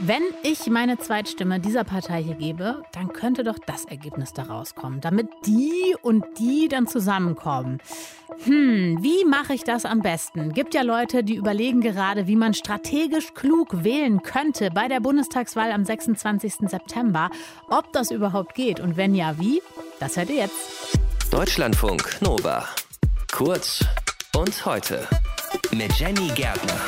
Wenn 0.00 0.22
ich 0.44 0.66
meine 0.68 0.96
Zweitstimme 0.96 1.58
dieser 1.58 1.82
Partei 1.82 2.22
hier 2.22 2.36
gebe, 2.36 2.82
dann 2.92 3.12
könnte 3.12 3.42
doch 3.42 3.58
das 3.58 3.84
Ergebnis 3.84 4.32
da 4.32 4.44
rauskommen, 4.44 5.00
damit 5.00 5.28
die 5.44 5.96
und 6.02 6.24
die 6.38 6.68
dann 6.68 6.86
zusammenkommen. 6.86 7.78
Hm, 8.44 8.98
wie 9.02 9.24
mache 9.24 9.54
ich 9.54 9.64
das 9.64 9.84
am 9.84 10.00
besten? 10.00 10.52
Gibt 10.52 10.74
ja 10.74 10.82
Leute, 10.82 11.24
die 11.24 11.34
überlegen 11.34 11.80
gerade, 11.80 12.28
wie 12.28 12.36
man 12.36 12.54
strategisch 12.54 13.34
klug 13.34 13.82
wählen 13.82 14.22
könnte 14.22 14.70
bei 14.70 14.86
der 14.86 15.00
Bundestagswahl 15.00 15.72
am 15.72 15.84
26. 15.84 16.68
September. 16.68 17.30
Ob 17.68 17.92
das 17.92 18.12
überhaupt 18.12 18.54
geht 18.54 18.78
und 18.78 18.96
wenn 18.96 19.16
ja, 19.16 19.36
wie? 19.40 19.60
Das 19.98 20.16
hört 20.16 20.30
ihr 20.30 20.36
jetzt. 20.36 20.98
Deutschlandfunk 21.32 22.22
Nova. 22.22 22.64
Kurz 23.32 23.84
und 24.36 24.64
heute 24.64 25.08
mit 25.72 25.92
Jenny 25.98 26.28
Gärtner. 26.34 26.78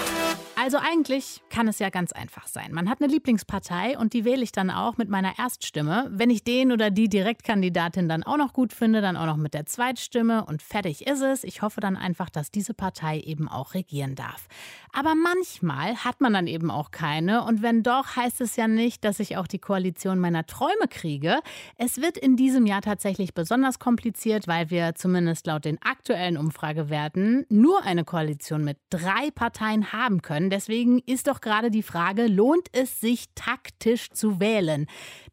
Also 0.63 0.77
eigentlich 0.77 1.41
kann 1.49 1.69
es 1.69 1.79
ja 1.79 1.89
ganz 1.89 2.13
einfach 2.13 2.47
sein. 2.47 2.75
Man 2.75 2.91
hat 2.91 3.01
eine 3.01 3.11
Lieblingspartei 3.11 3.97
und 3.97 4.13
die 4.13 4.27
wähle 4.27 4.43
ich 4.43 4.53
dann 4.53 4.69
auch 4.71 4.99
mit 4.99 5.09
meiner 5.09 5.39
Erststimme. 5.39 6.07
Wenn 6.11 6.29
ich 6.29 6.45
den 6.45 6.71
oder 6.71 6.91
die 6.91 7.09
Direktkandidatin 7.09 8.11
dann 8.11 8.25
auch 8.25 8.37
noch 8.37 8.53
gut 8.53 8.75
finde, 8.75 9.01
dann 9.01 9.17
auch 9.17 9.25
noch 9.25 9.39
mit 9.39 9.55
der 9.55 9.65
Zweitstimme 9.65 10.45
und 10.45 10.61
fertig 10.61 11.07
ist 11.07 11.23
es. 11.23 11.45
Ich 11.45 11.63
hoffe 11.63 11.81
dann 11.81 11.97
einfach, 11.97 12.29
dass 12.29 12.51
diese 12.51 12.75
Partei 12.75 13.21
eben 13.21 13.49
auch 13.49 13.73
regieren 13.73 14.17
darf. 14.17 14.49
Aber 14.93 15.15
manchmal 15.15 15.97
hat 15.97 16.21
man 16.21 16.35
dann 16.35 16.47
eben 16.47 16.71
auch 16.71 16.91
keine 16.91 17.45
und 17.45 17.63
wenn 17.63 17.83
doch, 17.83 18.17
heißt 18.17 18.43
es 18.43 18.57
ja 18.57 18.69
nicht, 18.69 19.03
dass 19.05 19.19
ich 19.19 19.39
auch 19.39 19.47
die 19.47 19.61
Koalition 19.61 20.19
meiner 20.19 20.45
Träume 20.45 20.89
kriege. 20.91 21.39
Es 21.79 22.03
wird 22.03 22.19
in 22.19 22.37
diesem 22.37 22.67
Jahr 22.67 22.83
tatsächlich 22.83 23.33
besonders 23.33 23.79
kompliziert, 23.79 24.47
weil 24.47 24.69
wir 24.69 24.95
zumindest 24.95 25.47
laut 25.47 25.65
den 25.65 25.81
aktuellen 25.81 26.37
Umfragewerten 26.37 27.47
nur 27.49 27.83
eine 27.85 28.05
Koalition 28.05 28.50
mit 28.59 28.79
drei 28.91 29.31
Parteien 29.35 29.93
haben 29.93 30.23
können. 30.23 30.51
Deswegen 30.51 30.99
ist 31.07 31.29
doch 31.29 31.41
gerade 31.41 31.71
die 31.71 31.83
Frage, 31.83 32.27
lohnt 32.27 32.69
es 32.73 33.01
sich 33.01 33.27
taktisch 33.35 34.11
zu 34.11 34.41
wählen? 34.41 34.87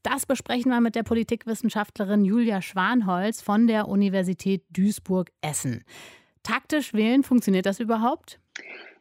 Das 0.03 0.25
besprechen 0.25 0.71
wir 0.71 0.81
mit 0.81 0.95
der 0.95 1.03
Politikwissenschaftlerin 1.03 2.25
Julia 2.25 2.61
Schwanholz 2.61 3.41
von 3.41 3.67
der 3.67 3.87
Universität 3.87 4.63
Duisburg-Essen. 4.69 5.83
Taktisch 6.43 6.93
wählen, 6.93 7.23
funktioniert 7.23 7.65
das 7.65 7.79
überhaupt? 7.79 8.39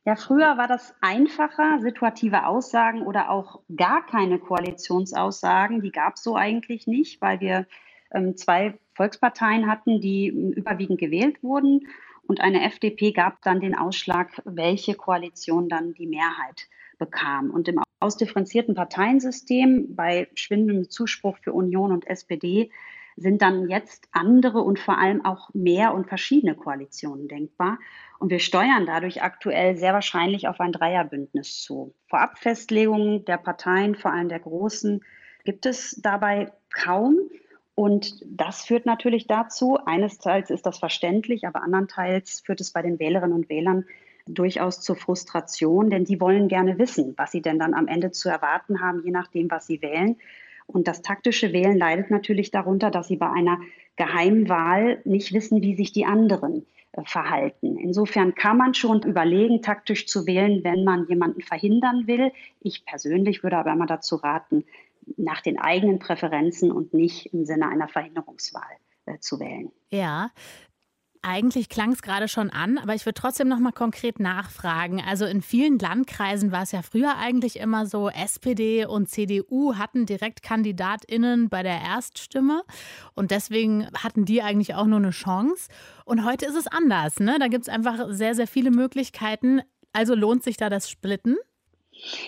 Ja, 0.04 0.14
früher 0.14 0.56
war 0.56 0.69
das 0.69 0.94
einfacher, 1.00 1.80
situative 1.80 2.46
Aussagen 2.46 3.02
oder 3.02 3.30
auch 3.30 3.60
gar 3.76 4.06
keine 4.06 4.38
Koalitionsaussagen, 4.38 5.80
die 5.80 5.91
gab 5.91 6.14
es 6.14 6.22
so 6.22 6.36
eigentlich 6.36 6.86
nicht, 6.86 7.20
weil 7.20 7.41
wir 7.41 7.66
ähm, 8.12 8.36
zwei 8.36 8.78
Volksparteien 8.94 9.66
hatten, 9.66 10.00
die 10.00 10.28
ähm, 10.28 10.52
überwiegend 10.52 11.00
gewählt 11.00 11.42
wurden. 11.42 11.88
Und 12.27 12.41
eine 12.41 12.64
FDP 12.64 13.12
gab 13.12 13.42
dann 13.42 13.60
den 13.60 13.74
Ausschlag, 13.74 14.42
welche 14.44 14.94
Koalition 14.94 15.69
dann 15.69 15.94
die 15.94 16.06
Mehrheit 16.06 16.69
bekam. 16.98 17.50
Und 17.50 17.69
im 17.69 17.82
ausdifferenzierten 18.00 18.74
Parteiensystem 18.74 19.94
bei 19.94 20.28
schwindendem 20.34 20.91
Zuspruch 20.91 21.38
für 21.38 21.52
Union 21.52 21.92
und 21.92 22.06
SPD 22.06 22.70
sind 23.16 23.41
dann 23.41 23.69
jetzt 23.69 24.08
andere 24.12 24.60
und 24.60 24.78
vor 24.78 24.98
allem 24.98 25.24
auch 25.24 25.48
mehr 25.54 25.94
und 25.94 26.06
verschiedene 26.06 26.54
Koalitionen 26.54 27.28
denkbar. 27.28 27.78
Und 28.19 28.30
wir 28.30 28.41
steuern 28.41 28.84
dadurch 28.86 29.22
aktuell 29.22 29.77
sehr 29.77 29.94
wahrscheinlich 29.94 30.48
auf 30.48 30.60
ein 30.60 30.72
Dreierbündnis 30.72 31.62
zu. 31.62 31.94
Vorabfestlegungen 32.08 33.24
der 33.24 33.38
Parteien, 33.38 33.94
vor 33.94 34.12
allem 34.12 34.28
der 34.28 34.41
großen, 34.41 35.02
gibt 35.44 35.64
es 35.64 35.98
dabei 36.02 36.52
kaum. 36.74 37.16
Und 37.77 38.22
das 38.24 38.64
führt 38.64 38.86
natürlich 38.86 39.27
dazu, 39.27 39.77
eines 39.84 40.19
Teils 40.19 40.48
ist 40.48 40.64
das 40.64 40.78
verständlich, 40.78 41.46
aber 41.46 41.62
andernteils 41.62 42.41
führt 42.41 42.62
es 42.62 42.70
bei 42.72 42.80
den 42.80 42.98
Wählerinnen 42.98 43.36
und 43.36 43.50
Wählern 43.50 43.84
durchaus 44.27 44.80
zur 44.80 44.96
Frustration, 44.96 45.91
denn 45.91 46.06
die 46.06 46.19
wollen 46.19 46.48
gerne 46.48 46.78
wissen, 46.78 47.12
was 47.19 47.32
sie 47.32 47.42
denn 47.42 47.58
dann 47.58 47.74
am 47.74 47.86
Ende 47.86 48.12
zu 48.12 48.30
erwarten 48.30 48.80
haben, 48.80 49.02
je 49.04 49.10
nachdem, 49.10 49.50
was 49.50 49.66
sie 49.66 49.82
wählen. 49.82 50.16
Und 50.66 50.88
das 50.88 51.02
taktische 51.02 51.52
Wählen 51.52 51.77
leidet 51.77 52.10
natürlich 52.10 52.50
darunter, 52.50 52.91
dass 52.91 53.08
sie 53.08 53.16
bei 53.16 53.30
einer 53.30 53.60
Geheimwahl 53.97 55.02
nicht 55.04 55.34
wissen, 55.34 55.60
wie 55.60 55.76
sich 55.76 55.93
die 55.93 56.06
anderen 56.06 56.64
äh, 56.93 57.03
verhalten. 57.04 57.76
Insofern 57.76 58.34
kann 58.34 58.56
man 58.56 58.72
schon 58.72 59.03
überlegen, 59.03 59.60
taktisch 59.60 60.06
zu 60.06 60.26
wählen, 60.26 60.64
wenn 60.64 60.82
man 60.82 61.06
jemanden 61.08 61.43
verhindern 61.43 62.06
will. 62.06 62.32
Ich 62.60 62.87
persönlich 62.87 63.43
würde 63.43 63.58
aber 63.58 63.72
immer 63.72 63.87
dazu 63.87 64.16
raten, 64.16 64.64
nach 65.17 65.41
den 65.41 65.59
eigenen 65.59 65.99
Präferenzen 65.99 66.72
und 66.72 66.94
nicht 66.94 67.33
im 67.33 67.44
Sinne 67.44 67.69
einer 67.69 67.89
Verhinderungswahl 67.89 68.77
äh, 69.06 69.19
zu 69.19 69.39
wählen. 69.41 69.71
Ja, 69.91 70.31
eigentlich 71.27 71.69
klang 71.69 71.93
es 71.93 72.03
gerade 72.03 72.28
schon 72.28 72.50
an, 72.50 72.78
aber 72.78 72.94
ich 72.94 73.05
würde 73.05 73.21
trotzdem 73.21 73.49
noch 73.49 73.59
mal 73.59 73.72
konkret 73.72 74.21
nachfragen. 74.21 75.03
Also 75.05 75.25
in 75.27 75.43
vielen 75.43 75.78
Landkreisen 75.78 76.53
war 76.53 76.62
es 76.62 76.71
ja 76.71 76.83
früher 76.83 77.17
eigentlich 77.19 77.59
immer 77.59 77.87
so, 77.87 78.09
SPD 78.09 78.87
und 78.87 79.09
CDU 79.09 79.75
hatten 79.75 80.06
Direktkandidatinnen 80.06 81.49
bei 81.49 81.65
der 81.65 81.81
Erststimme 81.81 82.62
und 83.15 83.33
deswegen 83.33 83.88
hatten 84.00 84.25
die 84.25 84.41
eigentlich 84.41 84.77
auch 84.77 84.87
nur 84.87 84.99
eine 84.99 85.11
Chance. 85.11 85.69
Und 86.05 86.25
heute 86.25 86.47
ist 86.47 86.56
es 86.56 86.69
anders. 86.69 87.19
Ne? 87.19 87.38
Da 87.41 87.49
gibt 87.49 87.65
es 87.65 87.69
einfach 87.69 88.06
sehr, 88.11 88.37
sehr 88.37 88.47
viele 88.47 88.71
Möglichkeiten. 88.71 89.62
Also 89.93 90.15
lohnt 90.15 90.44
sich 90.44 90.56
da 90.56 90.71
das 90.71 90.88
Splitten? 90.88 91.37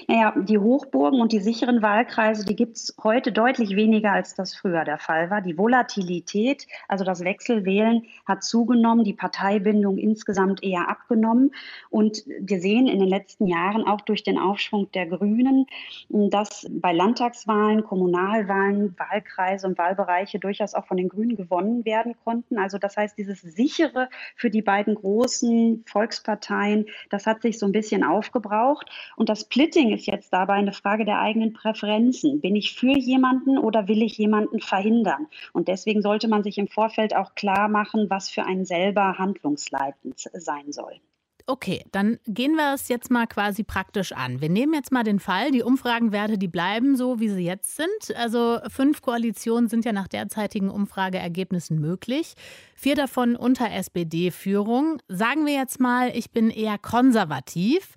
Naja, 0.09 0.35
die 0.37 0.59
Hochburgen 0.59 1.21
und 1.21 1.33
die 1.33 1.41
sicheren 1.41 1.83
Wahlkreise, 1.83 2.45
die 2.45 2.57
gibt 2.57 2.77
es 2.77 2.97
heute 3.03 3.33
deutlich 3.33 3.77
weniger, 3.77 4.13
als 4.13 4.35
das 4.35 4.55
früher 4.55 4.85
der 4.85 4.99
Fall 4.99 5.31
war. 5.31 5.41
Die 5.41 5.59
Volatilität, 5.59 6.67
also 6.89 7.05
das 7.05 7.23
Wechselwählen, 7.25 8.05
hat 8.27 8.43
zugenommen, 8.43 9.05
die 9.05 9.13
Parteibindung 9.13 9.99
insgesamt 9.99 10.63
eher 10.63 10.89
abgenommen. 10.89 11.53
Und 11.91 12.25
wir 12.41 12.61
sehen 12.61 12.87
in 12.87 12.99
den 12.99 13.09
letzten 13.09 13.47
Jahren 13.47 13.87
auch 13.87 14.01
durch 14.01 14.23
den 14.23 14.39
Aufschwung 14.39 14.91
der 14.93 15.07
Grünen, 15.07 15.67
dass 16.09 16.67
bei 16.71 16.93
Landtagswahlen, 16.93 17.85
Kommunalwahlen, 17.85 18.97
Wahlkreise 18.99 19.67
und 19.67 19.79
Wahlbereiche 19.79 20.39
durchaus 20.39 20.75
auch 20.75 20.87
von 20.87 20.97
den 20.97 21.09
Grünen 21.09 21.37
gewonnen 21.37 21.85
werden 21.85 22.15
konnten. 22.25 22.59
Also 22.59 22.79
das 22.79 22.97
heißt, 22.97 23.17
dieses 23.19 23.43
sichere 23.43 24.09
für 24.35 24.51
die 24.51 24.63
beiden 24.63 24.95
großen 24.95 25.85
Volksparteien, 25.87 26.87
das 27.11 27.27
hat 27.27 27.43
sich 27.43 27.59
so 27.59 27.67
ein 27.67 27.73
bisschen 27.73 28.03
aufgebraucht. 28.03 28.91
Und 29.17 29.29
das 29.29 29.45
Splitting 29.59 29.93
ist 29.93 30.07
jetzt 30.07 30.33
dabei 30.33 30.53
eine 30.53 30.73
Frage 30.73 31.05
der 31.05 31.19
eigenen 31.19 31.53
Präferenzen. 31.53 32.41
Bin 32.41 32.55
ich 32.55 32.75
für 32.75 32.97
jemanden 32.97 33.59
oder 33.59 33.89
will 33.89 34.03
ich 34.03 34.17
jemanden 34.17 34.61
verhindern? 34.61 35.27
Und 35.53 35.67
deswegen 35.67 36.01
sollte 36.01 36.29
man 36.29 36.45
sich 36.45 36.59
im 36.59 36.69
Vorfeld 36.69 37.17
auch 37.17 37.35
klar 37.35 37.67
machen, 37.67 38.09
was 38.09 38.31
für 38.31 38.45
einen 38.45 38.65
selber 38.65 39.19
handlungsleitend 39.19 40.31
sein 40.33 40.71
soll. 40.71 41.01
Okay, 41.47 41.83
dann 41.91 42.19
gehen 42.27 42.55
wir 42.55 42.75
es 42.75 42.89
jetzt 42.89 43.11
mal 43.11 43.27
quasi 43.27 43.65
praktisch 43.65 44.13
an. 44.13 44.41
Wir 44.41 44.49
nehmen 44.49 44.75
jetzt 44.75 44.93
mal 44.93 45.03
den 45.03 45.19
Fall, 45.19 45.51
die 45.51 45.63
Umfragenwerte, 45.63 46.39
die 46.39 46.47
bleiben 46.47 46.95
so, 46.95 47.19
wie 47.19 47.31
sie 47.31 47.45
jetzt 47.45 47.75
sind. 47.75 48.17
Also 48.17 48.59
fünf 48.69 49.03
Koalitionen 49.03 49.69
sind 49.69 49.85
ja 49.85 49.93
nach 49.93 50.09
derzeitigen 50.09 50.71
Umfrageergebnissen 50.71 51.81
möglich. 51.81 52.35
Vier 52.77 52.95
davon 52.95 53.35
unter 53.35 53.73
SPD-Führung. 53.73 55.01
Sagen 55.09 55.47
wir 55.47 55.55
jetzt 55.55 55.81
mal, 55.81 56.15
ich 56.15 56.31
bin 56.31 56.51
eher 56.51 56.79
konservativ. 56.79 57.95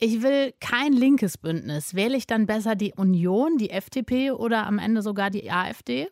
Ich 0.00 0.22
will 0.22 0.54
kein 0.60 0.92
linkes 0.92 1.38
Bündnis. 1.38 1.94
Wähle 1.94 2.16
ich 2.16 2.26
dann 2.26 2.46
besser 2.46 2.76
die 2.76 2.94
Union, 2.96 3.58
die 3.58 3.70
FDP 3.70 4.30
oder 4.30 4.66
am 4.66 4.78
Ende 4.78 5.02
sogar 5.02 5.30
die 5.30 5.50
AfD? 5.50 6.08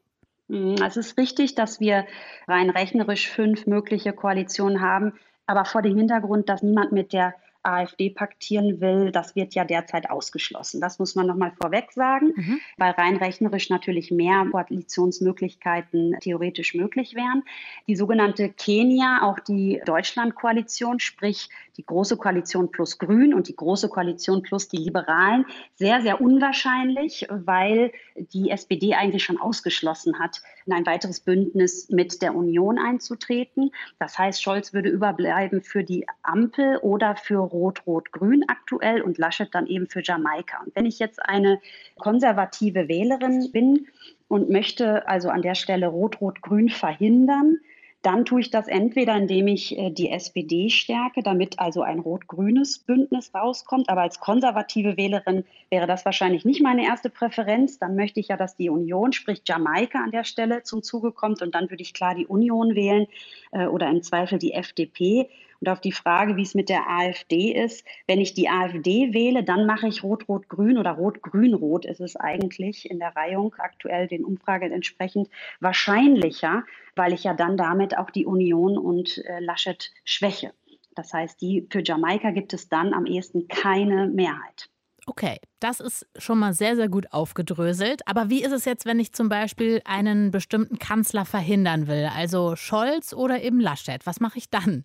Hm, 0.48 0.74
es 0.84 0.97
ist 0.97 1.16
richtig, 1.16 1.54
dass 1.54 1.78
wir 1.78 2.04
rein 2.48 2.70
rechnerisch 2.70 3.28
fünf 3.28 3.66
mögliche 3.66 4.12
Koalitionen 4.12 4.80
haben, 4.80 5.12
aber 5.47 5.64
vor 5.64 5.82
dem 5.82 5.97
Hintergrund, 5.97 6.48
dass 6.48 6.62
niemand 6.62 6.91
mit 6.91 7.12
der 7.12 7.34
AfD 7.66 8.10
paktieren 8.10 8.81
will, 8.81 9.10
das 9.10 9.34
wird 9.34 9.54
ja 9.54 9.65
derzeit 9.65 10.10
ausgeschlossen. 10.10 10.81
Das 10.81 10.99
muss 10.99 11.15
man 11.15 11.27
nochmal 11.27 11.53
vorweg 11.60 11.93
sagen, 11.93 12.32
mhm. 12.37 12.60
weil 12.77 12.93
rein 12.93 13.16
rechnerisch 13.16 13.71
natürlich 13.71 14.10
mehr 14.10 14.47
Koalitionsmöglichkeiten 14.50 16.16
theoretisch 16.21 16.75
möglich 16.75 17.15
wären. 17.15 17.43
Die 17.87 17.97
sogenannte 17.97 18.50
Kenia, 18.50 19.22
auch 19.22 19.41
die 19.41 19.81
Deutschland-Koalition, 19.84 21.00
sprich 21.00 21.50
die 21.77 21.84
Große 21.84 22.16
Koalition 22.16 22.71
plus 22.71 22.99
Grün 22.99 23.34
und 23.34 23.49
die 23.49 23.56
Große 23.56 23.88
Koalition 23.88 24.43
plus 24.43 24.69
die 24.69 24.78
Liberalen, 24.78 25.44
sehr, 25.75 26.00
sehr 26.00 26.21
unwahrscheinlich, 26.21 27.27
weil 27.30 27.92
die 28.16 28.51
SPD 28.51 28.95
eigentlich 28.95 29.24
schon 29.24 29.39
ausgeschlossen 29.39 30.19
hat, 30.19 30.41
in 30.66 30.72
ein 30.72 30.86
weiteres 30.86 31.21
Bündnis 31.21 31.89
mit 31.91 32.22
der 32.22 32.34
Union 32.34 32.78
einzutreten. 32.78 33.71
Das 33.98 34.18
heißt, 34.18 34.42
Scholz 34.42 34.72
würde 34.72 34.89
überbleiben 34.89 35.63
für 35.63 35.84
die 35.84 36.07
Ampel 36.22 36.78
oder 36.78 37.16
für 37.16 37.39
Rot-Rot-Grün 37.39 38.45
aktuell 38.48 39.01
und 39.03 39.18
Laschet 39.18 39.48
dann 39.54 39.66
eben 39.66 39.86
für 39.86 40.03
Jamaika. 40.03 40.63
Und 40.65 40.74
wenn 40.74 40.86
ich 40.86 40.98
jetzt 40.98 41.24
eine 41.24 41.60
konservative 41.98 42.89
Wählerin 42.89 43.51
bin 43.53 43.86
und 44.28 44.51
möchte 44.51 45.07
also 45.09 45.28
an 45.30 45.42
der 45.42 45.54
Stelle 45.54 45.86
Rot-Rot-Grün 45.86 46.69
verhindern, 46.69 47.59
dann 48.06 48.24
tue 48.24 48.41
ich 48.41 48.50
das 48.50 48.68
entweder, 48.68 49.16
indem 49.16 49.48
ich 49.48 49.76
äh, 49.76 49.91
die 49.91 50.10
SPD 50.10 50.70
stärke, 50.70 51.24
damit 51.24 51.58
also 51.58 51.82
ein 51.82 51.98
rot-grünes 51.98 52.78
Bündnis 52.78 53.34
rauskommt. 53.34 53.88
Aber 53.88 54.03
als 54.03 54.20
konservative 54.20 54.97
Wählerin 54.97 55.44
wäre 55.70 55.88
das 55.88 56.04
wahrscheinlich 56.04 56.44
nicht 56.44 56.62
meine 56.62 56.84
erste 56.84 57.10
Präferenz. 57.10 57.80
Dann 57.80 57.97
möchte 57.97 58.20
ich 58.20 58.28
ja, 58.28 58.36
dass 58.36 58.56
die 58.56 58.70
Union, 58.70 59.12
sprich 59.12 59.42
Jamaika 59.44 59.98
an 60.04 60.12
der 60.12 60.22
Stelle 60.22 60.62
zum 60.62 60.84
Zuge 60.84 61.10
kommt. 61.10 61.42
Und 61.42 61.56
dann 61.56 61.68
würde 61.68 61.82
ich 61.82 61.94
klar 61.94 62.14
die 62.14 62.28
Union 62.28 62.76
wählen 62.76 63.08
äh, 63.50 63.66
oder 63.66 63.91
im 63.91 64.03
Zweifel 64.04 64.38
die 64.38 64.52
FDP. 64.52 65.28
Und 65.60 65.68
auf 65.68 65.80
die 65.80 65.92
Frage, 65.92 66.36
wie 66.36 66.42
es 66.42 66.54
mit 66.54 66.68
der 66.68 66.88
AfD 66.88 67.53
ist, 67.53 67.84
wenn 68.06 68.20
ich 68.20 68.34
die 68.34 68.48
AfD 68.48 69.12
wähle, 69.12 69.44
dann 69.44 69.66
mache 69.66 69.88
ich 69.88 70.03
Rot-Rot-Grün 70.03 70.78
oder 70.78 70.92
Rot-Grün-Rot 70.92 71.84
ist 71.84 72.00
es 72.00 72.16
eigentlich 72.16 72.91
in 72.91 72.98
der 72.98 73.14
Reihung 73.16 73.54
aktuell 73.58 74.06
den 74.06 74.24
Umfragen 74.24 74.72
entsprechend 74.72 75.28
wahrscheinlicher, 75.60 76.64
weil 76.94 77.12
ich 77.12 77.24
ja 77.24 77.34
dann 77.34 77.56
damit 77.56 77.97
auch 77.97 78.10
die 78.10 78.26
Union 78.26 78.78
und 78.78 79.18
äh, 79.24 79.41
Laschet 79.41 79.92
schwäche. 80.04 80.53
Das 80.94 81.12
heißt, 81.12 81.41
die, 81.41 81.66
für 81.70 81.82
Jamaika 81.84 82.30
gibt 82.30 82.54
es 82.54 82.68
dann 82.68 82.94
am 82.94 83.06
ehesten 83.06 83.48
keine 83.48 84.09
Mehrheit. 84.09 84.70
Okay, 85.09 85.36
das 85.60 85.78
ist 85.78 86.09
schon 86.16 86.41
mal 86.41 86.52
sehr, 86.52 86.74
sehr 86.74 86.88
gut 86.88 87.12
aufgedröselt. 87.12 88.02
Aber 88.09 88.28
wie 88.28 88.42
ist 88.42 88.50
es 88.50 88.64
jetzt, 88.64 88.86
wenn 88.86 88.98
ich 88.98 89.12
zum 89.12 89.28
Beispiel 89.28 89.80
einen 89.84 90.32
bestimmten 90.32 90.80
Kanzler 90.80 91.24
verhindern 91.24 91.86
will? 91.86 92.10
Also 92.12 92.56
Scholz 92.56 93.12
oder 93.12 93.41
eben 93.41 93.60
Laschet? 93.60 94.04
Was 94.04 94.18
mache 94.18 94.38
ich 94.38 94.50
dann? 94.50 94.84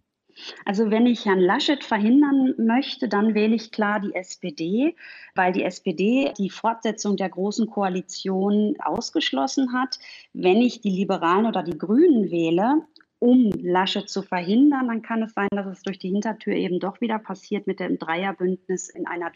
Also 0.66 0.92
wenn 0.92 1.06
ich 1.06 1.26
Herrn 1.26 1.40
Laschet 1.40 1.84
verhindern 1.84 2.54
möchte, 2.58 3.08
dann 3.08 3.34
wähle 3.34 3.56
ich 3.56 3.72
klar 3.72 4.00
die 4.00 4.14
SPD, 4.16 4.96
weil 5.36 5.52
die 5.52 5.64
SPD 5.64 6.34
die 6.38 6.50
Fortsetzung 6.50 7.18
der 7.18 7.30
Großen 7.30 7.68
Koalition 7.68 8.76
ausgeschlossen 8.80 9.74
hat. 9.74 10.00
Wenn 10.34 10.58
ich 10.58 10.82
die 10.82 10.92
Liberalen 10.92 11.46
oder 11.46 11.64
die 11.64 11.78
Grünen 11.78 12.32
wähle, 12.32 12.82
um 13.20 13.52
Laschet 13.62 14.10
zu 14.10 14.24
verhindern, 14.24 14.88
dann 14.88 15.04
kann 15.04 15.22
es 15.22 15.34
sein, 15.34 15.50
dass 15.52 15.68
es 15.68 15.84
durch 15.84 16.00
die 16.00 16.10
Hintertür 16.10 16.56
eben 16.56 16.80
doch 16.80 17.02
wieder 17.02 17.20
passiert 17.20 17.68
mit 17.68 17.80
dem 17.80 18.00
Dreierbündnis 18.00 18.90
in 18.90 19.06
einer 19.06 19.30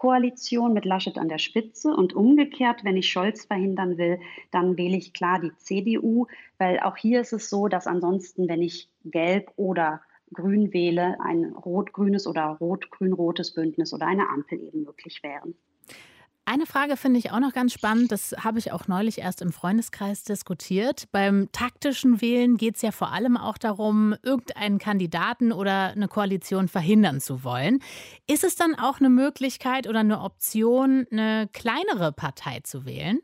Jamaika-Koalition 0.00 0.72
mit 0.72 0.84
Laschet 0.84 1.18
an 1.18 1.28
der 1.28 1.38
Spitze. 1.38 1.94
Und 1.94 2.14
umgekehrt, 2.14 2.84
wenn 2.84 2.96
ich 2.96 3.10
Scholz 3.10 3.44
verhindern 3.44 3.98
will, 3.98 4.18
dann 4.50 4.76
wähle 4.76 4.96
ich 4.96 5.12
klar 5.12 5.40
die 5.40 5.54
CDU, 5.56 6.26
weil 6.58 6.80
auch 6.80 6.96
hier 6.96 7.20
ist 7.20 7.32
es 7.32 7.50
so, 7.50 7.68
dass 7.68 7.86
ansonsten, 7.86 8.48
wenn 8.48 8.62
ich 8.62 8.88
gelb 9.04 9.52
oder 9.56 10.00
grün 10.32 10.72
wähle, 10.72 11.18
ein 11.20 11.52
rot-grünes 11.52 12.26
oder 12.26 12.56
rot-grün-rotes 12.60 13.54
Bündnis 13.54 13.92
oder 13.92 14.06
eine 14.06 14.28
Ampel 14.28 14.60
eben 14.60 14.84
möglich 14.84 15.22
wären. 15.22 15.54
Eine 16.52 16.66
Frage 16.66 16.96
finde 16.96 17.20
ich 17.20 17.30
auch 17.30 17.38
noch 17.38 17.52
ganz 17.52 17.72
spannend. 17.72 18.10
Das 18.10 18.34
habe 18.42 18.58
ich 18.58 18.72
auch 18.72 18.88
neulich 18.88 19.18
erst 19.18 19.40
im 19.40 19.52
Freundeskreis 19.52 20.24
diskutiert. 20.24 21.04
Beim 21.12 21.48
taktischen 21.52 22.20
Wählen 22.20 22.56
geht 22.56 22.74
es 22.74 22.82
ja 22.82 22.90
vor 22.90 23.12
allem 23.12 23.36
auch 23.36 23.56
darum, 23.56 24.16
irgendeinen 24.24 24.78
Kandidaten 24.78 25.52
oder 25.52 25.92
eine 25.92 26.08
Koalition 26.08 26.66
verhindern 26.66 27.20
zu 27.20 27.44
wollen. 27.44 27.78
Ist 28.26 28.42
es 28.42 28.56
dann 28.56 28.74
auch 28.74 28.98
eine 28.98 29.10
Möglichkeit 29.10 29.88
oder 29.88 30.00
eine 30.00 30.22
Option, 30.22 31.06
eine 31.12 31.48
kleinere 31.52 32.10
Partei 32.10 32.58
zu 32.64 32.84
wählen? 32.84 33.20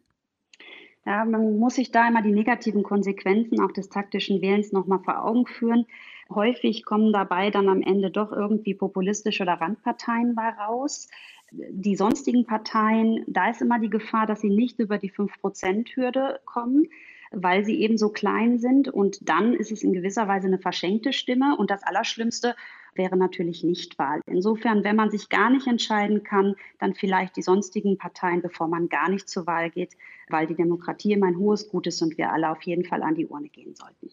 Ja, 1.04 1.24
man 1.24 1.58
muss 1.58 1.74
sich 1.74 1.90
da 1.90 2.06
immer 2.06 2.22
die 2.22 2.30
negativen 2.30 2.84
Konsequenzen 2.84 3.60
auch 3.60 3.72
des 3.72 3.88
taktischen 3.88 4.40
Wählens 4.40 4.70
nochmal 4.70 5.00
vor 5.00 5.24
Augen 5.24 5.46
führen. 5.46 5.86
Häufig 6.32 6.84
kommen 6.84 7.12
dabei 7.12 7.50
dann 7.50 7.68
am 7.68 7.82
Ende 7.82 8.12
doch 8.12 8.30
irgendwie 8.30 8.74
populistische 8.74 9.42
oder 9.42 9.54
Randparteien 9.54 10.36
bei 10.36 10.48
raus 10.48 11.08
die 11.52 11.96
sonstigen 11.96 12.44
Parteien, 12.46 13.24
da 13.26 13.50
ist 13.50 13.62
immer 13.62 13.78
die 13.78 13.90
Gefahr, 13.90 14.26
dass 14.26 14.40
sie 14.40 14.50
nicht 14.50 14.78
über 14.78 14.98
die 14.98 15.10
5-Prozent-Hürde 15.10 16.40
kommen, 16.44 16.88
weil 17.30 17.64
sie 17.64 17.80
eben 17.80 17.98
so 17.98 18.08
klein 18.08 18.58
sind. 18.58 18.88
Und 18.88 19.28
dann 19.28 19.54
ist 19.54 19.72
es 19.72 19.82
in 19.82 19.92
gewisser 19.92 20.28
Weise 20.28 20.46
eine 20.46 20.58
verschenkte 20.58 21.12
Stimme. 21.12 21.56
Und 21.56 21.70
das 21.70 21.82
Allerschlimmste 21.82 22.54
wäre 22.94 23.16
natürlich 23.16 23.62
Nichtwahl. 23.62 24.20
Insofern, 24.26 24.84
wenn 24.84 24.96
man 24.96 25.10
sich 25.10 25.28
gar 25.28 25.50
nicht 25.50 25.66
entscheiden 25.66 26.22
kann, 26.24 26.56
dann 26.78 26.94
vielleicht 26.94 27.36
die 27.36 27.42
sonstigen 27.42 27.98
Parteien, 27.98 28.42
bevor 28.42 28.68
man 28.68 28.88
gar 28.88 29.08
nicht 29.08 29.28
zur 29.28 29.46
Wahl 29.46 29.70
geht, 29.70 29.96
weil 30.28 30.46
die 30.46 30.54
Demokratie 30.54 31.12
immer 31.12 31.26
ein 31.26 31.38
hohes 31.38 31.68
Gut 31.68 31.86
ist 31.86 32.02
und 32.02 32.16
wir 32.18 32.32
alle 32.32 32.50
auf 32.50 32.62
jeden 32.62 32.84
Fall 32.84 33.02
an 33.02 33.14
die 33.14 33.26
Urne 33.26 33.48
gehen 33.48 33.74
sollten. 33.74 34.10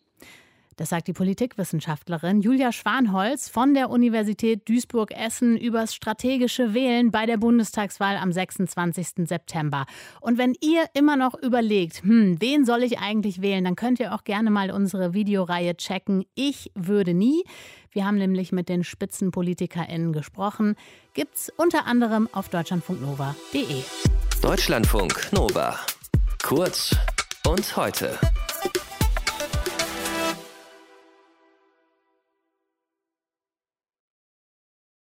Das 0.78 0.90
sagt 0.90 1.08
die 1.08 1.14
Politikwissenschaftlerin 1.14 2.42
Julia 2.42 2.72
Schwanholz 2.72 3.50
von 3.50 3.74
der 3.74 3.90
Universität 3.90 4.68
Duisburg-Essen 4.68 5.58
übers 5.58 5.94
strategische 5.94 6.74
Wählen 6.74 7.12
bei 7.12 7.26
der 7.26 7.38
Bundestagswahl 7.38 8.18
am 8.18 8.32
26. 8.32 9.28
September. 9.28 9.86
Und 10.22 10.38
wenn 10.38 10.56
ihr 10.62 10.86
immer 10.94 11.16
noch 11.16 11.36
überlegt, 11.36 12.04
hm, 12.04 12.40
wen 12.40 12.66
soll 12.66 12.84
ich 12.84 13.00
eigentlich 13.00 13.42
wählen, 13.42 13.64
dann 13.64 13.76
könnt 13.76 14.00
ihr 14.00 14.14
auch 14.14 14.24
gerne 14.24 14.52
mal 14.52 14.72
unsere 14.72 15.14
Videoreihe 15.14 15.76
checken. 15.76 16.26
Ich 16.36 16.72
würde 16.76 17.14
nie. 17.14 17.44
Wir 17.92 18.06
haben 18.06 18.18
nämlich 18.18 18.52
mit 18.52 18.70
den 18.70 18.84
SpitzenpolitikerInnen 18.84 20.14
gesprochen. 20.14 20.76
Gibt's 21.14 21.52
unter 21.58 21.86
anderem 21.86 22.28
auf 22.32 22.50
deutschlandfunknova.de. 22.50 23.84
Deutschlandfunk 24.42 25.32
Nova. 25.32 25.80
Kurz 26.42 26.96
und 27.48 27.78
heute. 27.78 28.20